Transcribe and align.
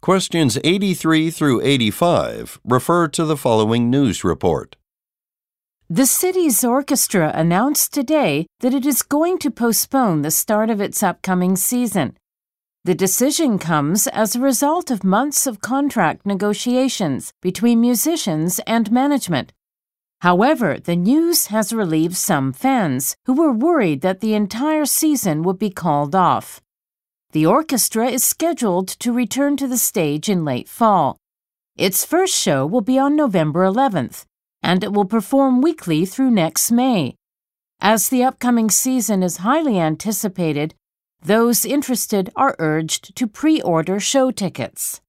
Questions 0.00 0.56
83 0.62 1.28
through 1.30 1.60
85 1.60 2.60
refer 2.64 3.08
to 3.08 3.24
the 3.24 3.36
following 3.36 3.90
news 3.90 4.22
report. 4.22 4.76
The 5.90 6.06
city's 6.06 6.62
orchestra 6.62 7.32
announced 7.34 7.92
today 7.92 8.46
that 8.60 8.72
it 8.72 8.86
is 8.86 9.02
going 9.02 9.38
to 9.38 9.50
postpone 9.50 10.22
the 10.22 10.30
start 10.30 10.70
of 10.70 10.80
its 10.80 11.02
upcoming 11.02 11.56
season. 11.56 12.16
The 12.84 12.94
decision 12.94 13.58
comes 13.58 14.06
as 14.06 14.36
a 14.36 14.40
result 14.40 14.92
of 14.92 15.02
months 15.02 15.48
of 15.48 15.60
contract 15.60 16.24
negotiations 16.24 17.32
between 17.42 17.80
musicians 17.80 18.60
and 18.68 18.92
management. 18.92 19.52
However, 20.20 20.78
the 20.78 20.96
news 20.96 21.46
has 21.46 21.72
relieved 21.72 22.16
some 22.16 22.52
fans 22.52 23.16
who 23.26 23.34
were 23.34 23.52
worried 23.52 24.02
that 24.02 24.20
the 24.20 24.34
entire 24.34 24.86
season 24.86 25.42
would 25.42 25.58
be 25.58 25.70
called 25.70 26.14
off. 26.14 26.60
The 27.32 27.44
orchestra 27.44 28.08
is 28.08 28.24
scheduled 28.24 28.88
to 29.00 29.12
return 29.12 29.58
to 29.58 29.68
the 29.68 29.76
stage 29.76 30.30
in 30.30 30.46
late 30.46 30.68
fall. 30.68 31.18
Its 31.76 32.02
first 32.02 32.34
show 32.34 32.64
will 32.64 32.80
be 32.80 32.98
on 32.98 33.16
November 33.16 33.64
11th, 33.64 34.24
and 34.62 34.82
it 34.82 34.94
will 34.94 35.04
perform 35.04 35.60
weekly 35.60 36.06
through 36.06 36.30
next 36.30 36.72
May. 36.72 37.16
As 37.80 38.08
the 38.08 38.24
upcoming 38.24 38.70
season 38.70 39.22
is 39.22 39.38
highly 39.38 39.78
anticipated, 39.78 40.74
those 41.22 41.66
interested 41.66 42.30
are 42.34 42.56
urged 42.58 43.14
to 43.16 43.26
pre 43.26 43.60
order 43.60 44.00
show 44.00 44.30
tickets. 44.30 45.02